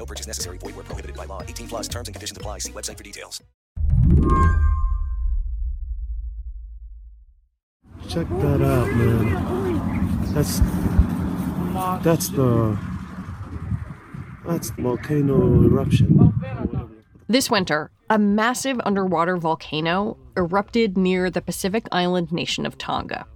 [0.00, 0.56] No purchase necessary.
[0.56, 1.42] Void where prohibited by law.
[1.42, 2.60] 18 plus terms and conditions apply.
[2.60, 3.42] See website for details.
[8.08, 10.32] Check that out, man.
[10.32, 10.60] That's
[12.02, 12.78] that's the
[14.46, 16.32] that's the volcano eruption.
[17.28, 23.26] This winter, a massive underwater volcano erupted near the Pacific island nation of Tonga.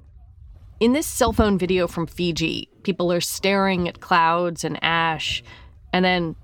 [0.81, 5.45] In this cell phone video from Fiji, people are staring at clouds and ash,
[5.93, 6.35] and then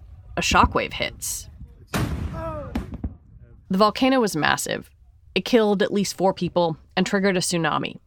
[0.41, 1.51] a shockwave hits.
[1.93, 4.89] The volcano was massive.
[5.35, 7.99] It killed at least four people and triggered a tsunami.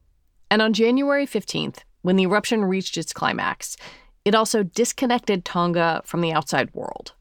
[0.49, 3.77] And on January 15th, when the eruption reached its climax,
[4.25, 7.13] it also disconnected Tonga from the outside world.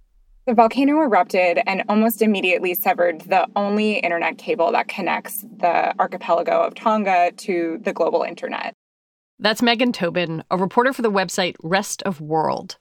[0.46, 6.62] The volcano erupted and almost immediately severed the only internet cable that connects the archipelago
[6.62, 8.72] of Tonga to the global internet.
[9.38, 12.78] That's Megan Tobin, a reporter for the website Rest of World.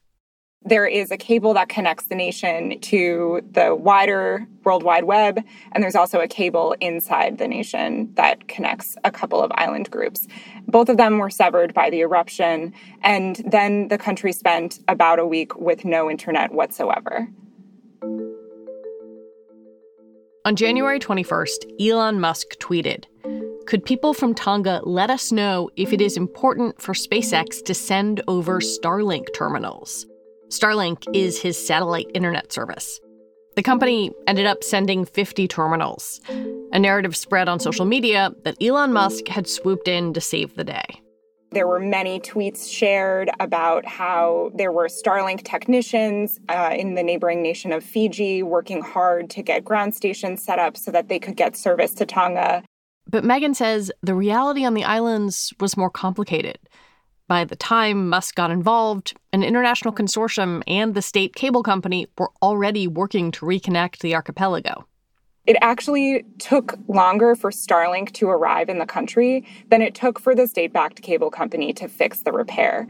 [0.64, 5.40] There is a cable that connects the nation to the wider World Wide Web,
[5.72, 10.28] and there's also a cable inside the nation that connects a couple of island groups.
[10.68, 15.26] Both of them were severed by the eruption, and then the country spent about a
[15.26, 17.28] week with no internet whatsoever.
[20.46, 23.06] On January 21st, Elon Musk tweeted
[23.66, 28.22] Could people from Tonga let us know if it is important for SpaceX to send
[28.28, 30.06] over Starlink terminals?
[30.52, 33.00] Starlink is his satellite internet service.
[33.56, 36.20] The company ended up sending 50 terminals.
[36.74, 40.66] A narrative spread on social media that Elon Musk had swooped in to save the
[40.66, 40.84] day.
[41.52, 47.42] There were many tweets shared about how there were Starlink technicians uh, in the neighboring
[47.42, 51.38] nation of Fiji working hard to get ground stations set up so that they could
[51.38, 52.62] get service to Tonga.
[53.10, 56.60] But Megan says the reality on the islands was more complicated.
[57.32, 62.30] By the time Musk got involved, an international consortium and the state cable company were
[62.42, 64.86] already working to reconnect the archipelago.
[65.46, 70.36] It actually took longer for Starlink to arrive in the country than it took for
[70.36, 72.90] the state backed cable company to fix the repair.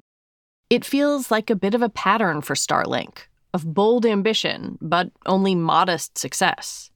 [0.71, 5.53] It feels like a bit of a pattern for Starlink of bold ambition, but only
[5.53, 6.90] modest success.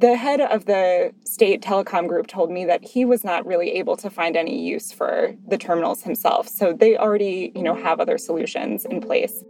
[0.00, 3.98] The head of the state telecom group told me that he was not really able
[3.98, 6.48] to find any use for the terminals himself.
[6.48, 9.44] So they already, you know, have other solutions in place.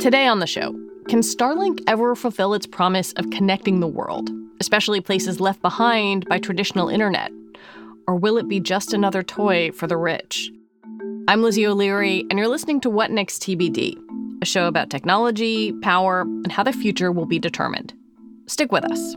[0.00, 0.72] Today on the show,
[1.06, 4.28] can Starlink ever fulfill its promise of connecting the world,
[4.58, 7.30] especially places left behind by traditional internet?
[8.08, 10.50] Or will it be just another toy for the rich?
[11.28, 13.96] I'm Lizzie O'Leary, and you're listening to What Next TBD,
[14.40, 17.92] a show about technology, power, and how the future will be determined.
[18.46, 19.16] Stick with us.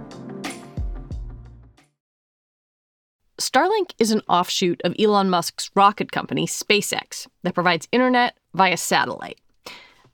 [3.41, 9.41] Starlink is an offshoot of Elon Musk's rocket company, SpaceX, that provides internet via satellite.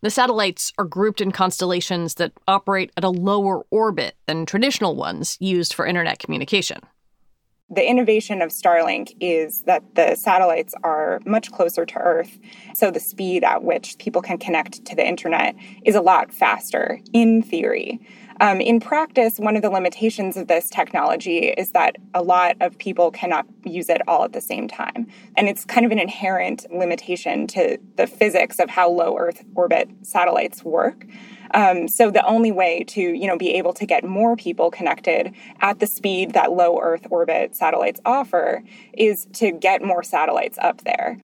[0.02, 5.36] The satellites are grouped in constellations that operate at a lower orbit than traditional ones
[5.42, 6.80] used for internet communication.
[7.70, 12.40] The innovation of Starlink is that the satellites are much closer to Earth,
[12.74, 15.54] so the speed at which people can connect to the internet
[15.84, 18.00] is a lot faster, in theory.
[18.40, 22.78] Um, in practice, one of the limitations of this technology is that a lot of
[22.78, 25.08] people cannot use it all at the same time.
[25.36, 29.90] And it's kind of an inherent limitation to the physics of how low Earth orbit
[30.04, 31.06] satellites work.
[31.54, 35.34] Um, so the only way to you know be able to get more people connected
[35.62, 38.64] at the speed that low Earth orbit satellites offer
[38.94, 41.20] is to get more satellites up there.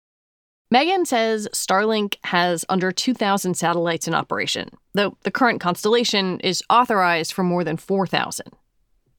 [0.73, 7.31] Megan says Starlink has under 2,000 satellites in operation, though the current constellation is authorized
[7.31, 8.47] for more than 4,000.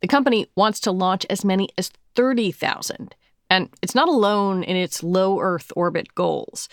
[0.01, 3.15] The company wants to launch as many as 30,000,
[3.51, 6.69] and it's not alone in its low Earth orbit goals.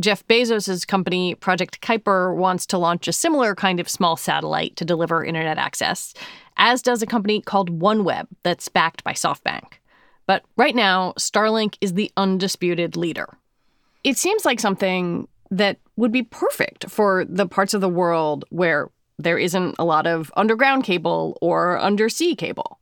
[0.00, 4.84] Jeff Bezos' company, Project Kuiper, wants to launch a similar kind of small satellite to
[4.84, 6.14] deliver internet access,
[6.56, 9.74] as does a company called OneWeb that's backed by SoftBank.
[10.26, 13.38] But right now, Starlink is the undisputed leader.
[14.06, 18.88] It seems like something that would be perfect for the parts of the world where
[19.18, 22.78] there isn't a lot of underground cable or undersea cable.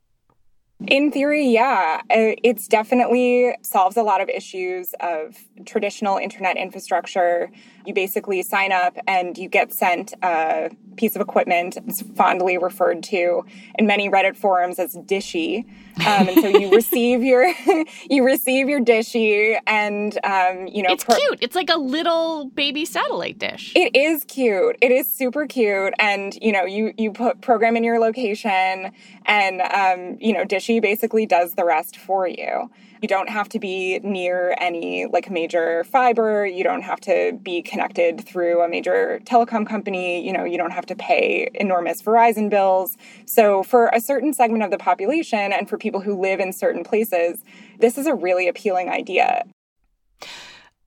[0.87, 2.03] In theory, yeah.
[2.11, 7.51] Uh, it's definitely solves a lot of issues of traditional internet infrastructure.
[7.87, 11.77] You basically sign up and you get sent a piece of equipment.
[11.87, 13.45] It's fondly referred to
[13.79, 15.65] in many Reddit forums as dishy.
[15.99, 17.45] Um, and so you receive your
[18.11, 21.39] you receive your dishy and um, you know It's pro- cute.
[21.41, 23.73] It's like a little baby satellite dish.
[23.75, 24.77] It is cute.
[24.81, 25.95] It is super cute.
[25.99, 28.93] And you know, you you put program in your location
[29.27, 32.71] and um, you know, dishy basically does the rest for you.
[33.01, 36.47] You don't have to be near any like major fiber.
[36.47, 40.25] You don't have to be connected through a major telecom company.
[40.25, 42.97] You know, you don't have to pay enormous Verizon bills.
[43.27, 46.85] So, for a certain segment of the population and for people who live in certain
[46.85, 47.43] places,
[47.79, 49.45] this is a really appealing idea.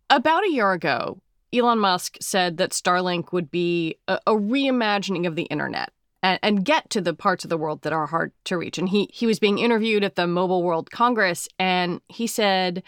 [0.10, 1.18] About a year ago,
[1.54, 5.92] Elon Musk said that Starlink would be a, a reimagining of the internet
[6.24, 8.78] and, and get to the parts of the world that are hard to reach.
[8.78, 12.84] And he he was being interviewed at the Mobile World Congress, and he said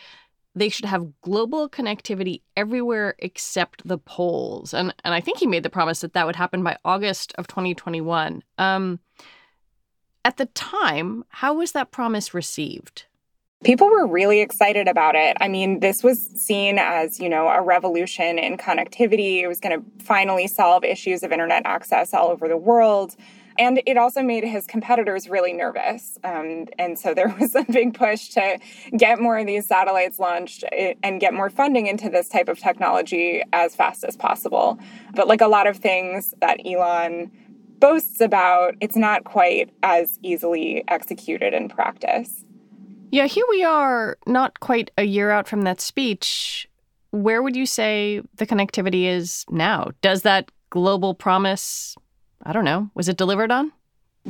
[0.55, 4.73] they should have global connectivity everywhere except the poles.
[4.73, 7.47] And and I think he made the promise that that would happen by August of
[7.47, 8.43] 2021.
[8.57, 8.99] Um,
[10.25, 13.05] at the time, how was that promise received?
[13.65, 15.35] People were really excited about it.
[15.41, 19.41] I mean, this was seen as, you know, a revolution in connectivity.
[19.41, 23.17] It was going to finally solve issues of internet access all over the world.
[23.57, 26.17] And it also made his competitors really nervous.
[26.23, 28.59] Um, and so there was a big push to
[28.95, 32.59] get more of these satellites launched eh, and get more funding into this type of
[32.59, 34.79] technology as fast as possible.
[35.13, 37.29] But like a lot of things that Elon
[37.79, 42.45] boasts about, it's not quite as easily executed in practice.
[43.11, 46.67] Yeah, here we are, not quite a year out from that speech.
[47.11, 49.91] Where would you say the connectivity is now?
[50.01, 51.95] Does that global promise,
[52.43, 53.71] I don't know, was it delivered on?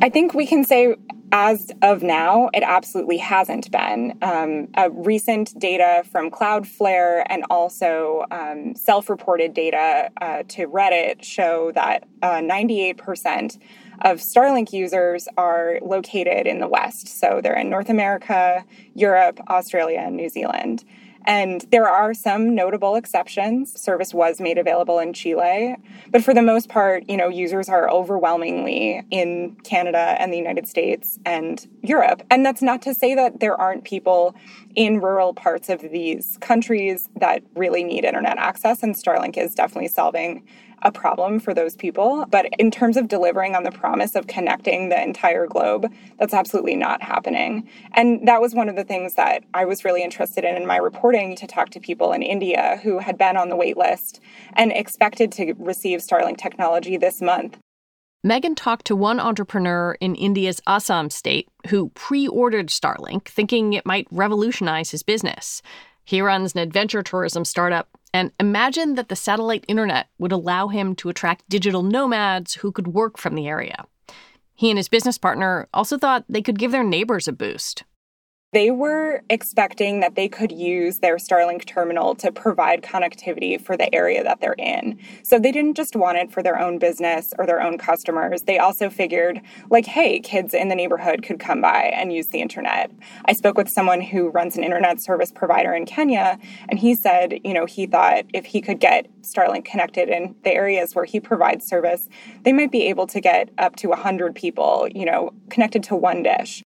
[0.02, 0.96] I think we can say,
[1.32, 4.18] as of now, it absolutely hasn't been.
[4.22, 11.72] Um, recent data from Cloudflare and also um, self reported data uh, to Reddit show
[11.74, 13.60] that uh, 98%
[14.02, 17.08] of Starlink users are located in the West.
[17.08, 18.66] So they're in North America,
[18.96, 20.84] Europe, Australia, and New Zealand.
[21.26, 23.80] And there are some notable exceptions.
[23.80, 25.76] Service was made available in Chile,
[26.10, 30.68] but for the most part, you know, users are overwhelmingly in Canada and the United
[30.68, 32.24] States and Europe.
[32.32, 34.34] And that's not to say that there aren't people
[34.76, 39.90] in rural parts of these countries that really need internet access, and Starlink is definitely
[39.90, 40.48] solving
[40.82, 42.26] a problem for those people.
[42.30, 46.76] But in terms of delivering on the promise of connecting the entire globe, that's absolutely
[46.76, 47.68] not happening.
[47.94, 50.78] And that was one of the things that I was really interested in in my
[50.78, 54.20] reporting to talk to people in India who had been on the wait list
[54.54, 57.58] and expected to receive Starlink technology this month.
[58.22, 63.86] Megan talked to one entrepreneur in India's Assam state who pre ordered Starlink, thinking it
[63.86, 65.62] might revolutionize his business.
[66.04, 70.96] He runs an adventure tourism startup and imagined that the satellite internet would allow him
[70.96, 73.86] to attract digital nomads who could work from the area.
[74.56, 77.84] He and his business partner also thought they could give their neighbors a boost.
[78.52, 83.94] They were expecting that they could use their Starlink terminal to provide connectivity for the
[83.94, 84.98] area that they're in.
[85.22, 88.42] So they didn't just want it for their own business or their own customers.
[88.42, 89.40] They also figured,
[89.70, 92.90] like, hey, kids in the neighborhood could come by and use the internet.
[93.26, 96.40] I spoke with someone who runs an internet service provider in Kenya,
[96.70, 100.52] and he said, you know, he thought if he could get Starlink connected in the
[100.52, 102.10] areas where he provides service,
[102.42, 106.24] they might be able to get up to 100 people, you know, connected to one
[106.24, 106.64] dish.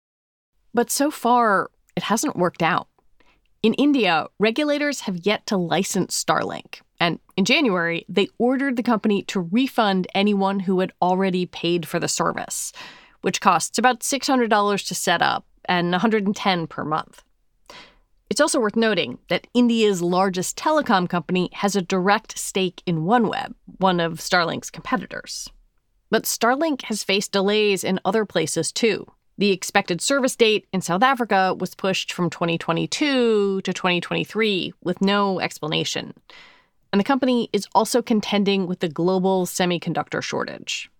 [0.78, 2.86] But so far, it hasn't worked out.
[3.64, 6.82] In India, regulators have yet to license Starlink.
[7.00, 11.98] And in January, they ordered the company to refund anyone who had already paid for
[11.98, 12.72] the service,
[13.22, 17.24] which costs about $600 to set up and 110 per month.
[18.30, 23.52] It's also worth noting that India's largest telecom company has a direct stake in OneWeb,
[23.78, 25.50] one of Starlink's competitors.
[26.08, 29.08] But Starlink has faced delays in other places too.
[29.38, 35.40] The expected service date in South Africa was pushed from 2022 to 2023 with no
[35.40, 36.12] explanation.
[36.92, 40.90] and the company is also contending with the global semiconductor shortage.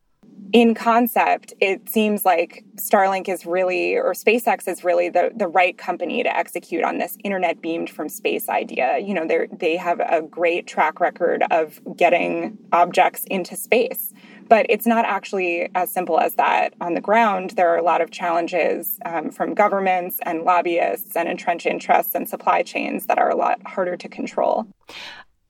[0.52, 5.76] In concept, it seems like Starlink is really, or SpaceX is really the, the right
[5.76, 8.98] company to execute on this internet beamed from space idea.
[8.98, 14.12] You know, they they have a great track record of getting objects into space.
[14.48, 17.50] But it's not actually as simple as that on the ground.
[17.50, 22.28] There are a lot of challenges um, from governments and lobbyists and entrenched interests and
[22.28, 24.66] supply chains that are a lot harder to control.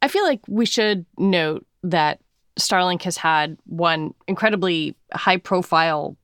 [0.03, 2.21] I feel like we should note that
[2.59, 6.17] Starlink has had one incredibly high profile,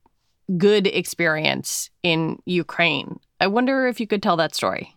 [0.56, 3.20] good experience in Ukraine.
[3.40, 4.93] I wonder if you could tell that story.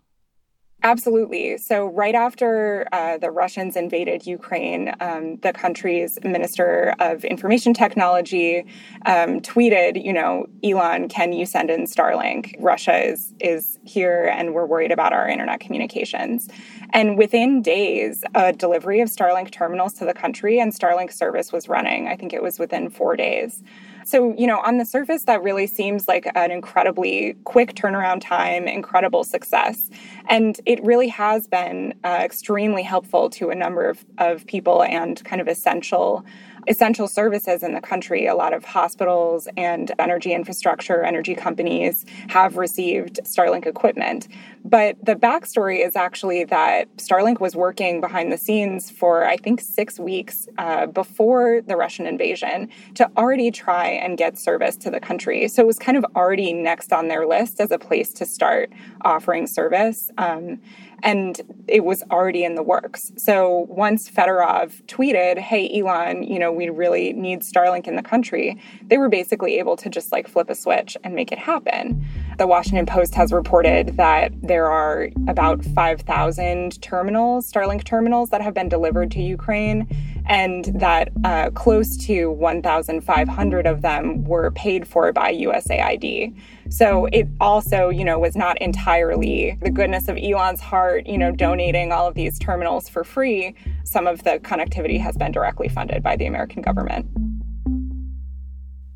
[0.83, 1.57] Absolutely.
[1.57, 8.59] So, right after uh, the Russians invaded Ukraine, um, the country's Minister of Information Technology
[9.07, 12.55] um, tweeted, "You know, Elon, can you send in Starlink?
[12.59, 16.47] Russia is is here, and we're worried about our internet communications."
[16.93, 21.67] And within days, a delivery of Starlink terminals to the country and Starlink service was
[21.67, 22.07] running.
[22.07, 23.63] I think it was within four days.
[24.07, 28.65] So, you know, on the surface, that really seems like an incredibly quick turnaround time,
[28.65, 29.89] incredible success.
[30.29, 35.21] And it really has been uh, extremely helpful to a number of, of people and
[35.25, 36.23] kind of essential
[36.67, 38.27] essential services in the country.
[38.27, 44.27] A lot of hospitals and energy infrastructure, energy companies have received Starlink equipment.
[44.65, 49.61] But the backstory is actually that Starlink was working behind the scenes for, I think,
[49.61, 54.99] six weeks uh, before the Russian invasion to already try and get service to the
[54.99, 55.47] country.
[55.47, 58.71] So it was kind of already next on their list as a place to start
[59.01, 60.11] offering service.
[60.17, 60.59] Um,
[61.03, 63.11] and it was already in the works.
[63.17, 68.57] So once Fedorov tweeted, "Hey Elon, you know, we really need Starlink in the country,"
[68.87, 72.05] they were basically able to just like flip a switch and make it happen.
[72.37, 78.53] The Washington Post has reported that there are about 5,000 terminals, Starlink terminals that have
[78.53, 79.87] been delivered to Ukraine
[80.27, 86.35] and that uh, close to 1,500 of them were paid for by USAID.
[86.69, 91.31] So it also, you know, was not entirely the goodness of Elon's heart, you know,
[91.31, 93.55] donating all of these terminals for free.
[93.83, 97.07] Some of the connectivity has been directly funded by the American government.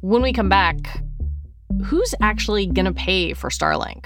[0.02, 1.04] When we come back,
[1.86, 4.06] who's actually going to pay for Starlink?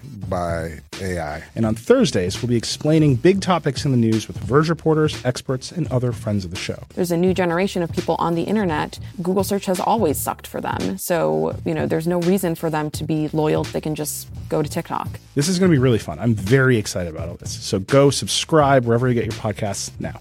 [0.29, 1.43] by AI.
[1.55, 5.71] And on Thursdays, we'll be explaining big topics in the news with Verge reporters, experts,
[5.71, 6.83] and other friends of the show.
[6.95, 8.99] There's a new generation of people on the internet.
[9.21, 10.97] Google search has always sucked for them.
[10.97, 13.63] So, you know, there's no reason for them to be loyal.
[13.63, 15.07] They can just go to TikTok.
[15.35, 16.19] This is going to be really fun.
[16.19, 17.51] I'm very excited about all this.
[17.63, 20.19] So go subscribe wherever you get your podcasts now.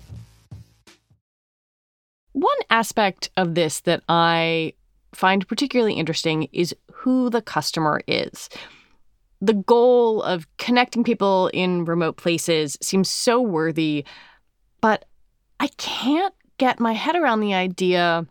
[2.33, 4.75] One aspect of this that I
[5.13, 8.49] find particularly interesting is who the customer is
[9.41, 14.05] the goal of connecting people in remote places seems so worthy,
[14.81, 15.07] but
[15.59, 18.27] I can't get my head around the idea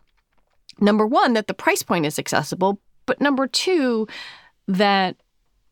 [0.80, 4.06] number one, that the price point is accessible, but number two,
[4.66, 5.16] that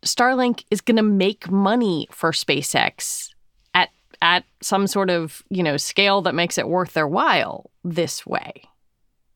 [0.02, 3.30] Starlink is going to make money for SpaceX
[3.74, 3.90] at
[4.20, 8.62] at some sort of, you know, scale that makes it worth their while this way.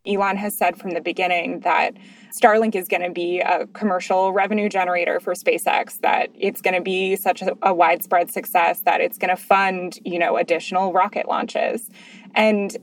[0.07, 1.97] Elon has said from the beginning that
[2.33, 6.81] Starlink is going to be a commercial revenue generator for SpaceX, that it's going to
[6.81, 11.29] be such a, a widespread success that it's going to fund, you know, additional rocket
[11.29, 11.91] launches.
[12.35, 12.77] And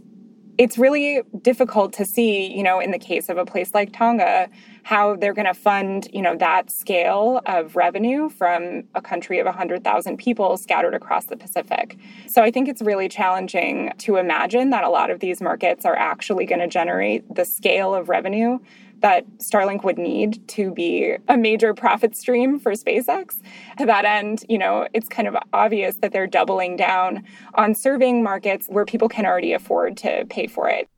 [0.59, 4.49] it's really difficult to see, you know, in the case of a place like Tonga,
[4.83, 9.45] how they're going to fund, you know, that scale of revenue from a country of
[9.45, 11.97] 100,000 people scattered across the Pacific.
[12.27, 15.95] So I think it's really challenging to imagine that a lot of these markets are
[15.95, 18.59] actually going to generate the scale of revenue
[19.01, 23.41] that Starlink would need to be a major profit stream for SpaceX.
[23.77, 27.23] To that end, you know, it's kind of obvious that they're doubling down
[27.55, 30.89] on serving markets where people can already afford to pay for it.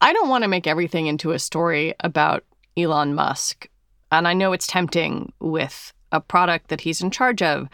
[0.00, 2.44] I don't want to make everything into a story about
[2.76, 3.68] Elon Musk.
[4.12, 7.68] And I know it's tempting with a product that he's in charge of.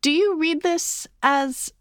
[0.00, 1.72] Do you read this as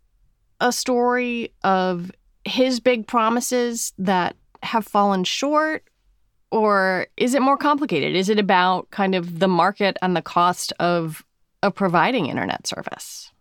[0.60, 2.12] a story of
[2.46, 5.84] his big promises that have fallen short?
[6.52, 8.16] Or is it more complicated?
[8.16, 11.26] Is it about kind of the market and the cost of,
[11.64, 13.32] of providing internet service?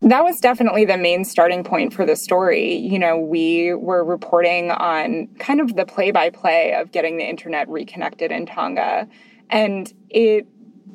[0.00, 2.74] That was definitely the main starting point for the story.
[2.74, 7.24] You know, we were reporting on kind of the play by play of getting the
[7.24, 9.08] internet reconnected in Tonga.
[9.50, 10.46] And it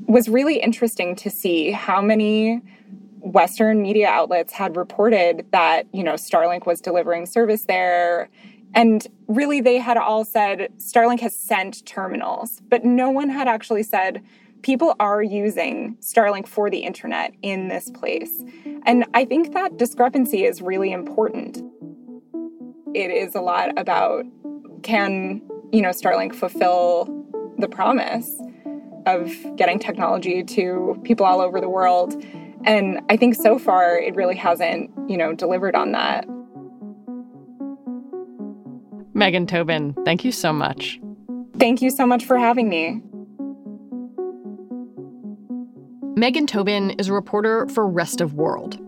[0.08, 2.62] was really interesting to see how many
[3.20, 8.30] Western media outlets had reported that, you know, Starlink was delivering service there.
[8.74, 13.84] And really, they had all said Starlink has sent terminals, but no one had actually
[13.84, 14.24] said
[14.62, 18.44] people are using Starlink for the internet in this place.
[18.86, 21.62] And I think that discrepancy is really important.
[22.94, 24.26] It is a lot about
[24.84, 27.26] can, you know, Starlink fulfill
[27.58, 28.32] the promise
[29.06, 32.22] of getting technology to people all over the world
[32.66, 36.28] and I think so far it really hasn't, you know, delivered on that.
[39.18, 41.00] Megan Tobin, thank you so much.
[41.58, 43.02] Thank you so much for having me.
[46.16, 48.80] Megan Tobin is a reporter for Rest of World.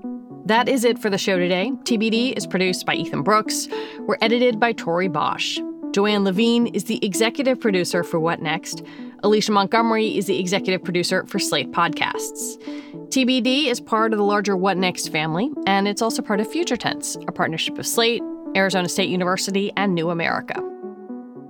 [0.46, 1.72] That is it for the show today.
[1.84, 3.68] TBD is produced by Ethan Brooks.
[4.02, 5.60] We're edited by Tori Bosch.
[5.94, 8.84] Joanne Levine is the executive producer for What Next.
[9.24, 12.62] Alicia Montgomery is the executive producer for Slate Podcasts.
[13.10, 16.78] TBD is part of the larger What Next family, and it's also part of Future
[16.78, 18.22] Tense, a partnership of Slate,
[18.56, 20.56] Arizona State University, and New America.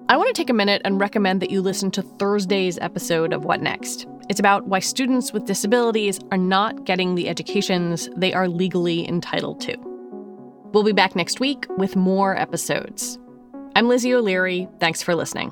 [0.09, 3.45] I want to take a minute and recommend that you listen to Thursday's episode of
[3.45, 4.07] What Next.
[4.27, 9.61] It's about why students with disabilities are not getting the educations they are legally entitled
[9.61, 9.77] to.
[10.73, 13.19] We'll be back next week with more episodes.
[13.75, 14.67] I'm Lizzie O'Leary.
[14.79, 15.51] Thanks for listening.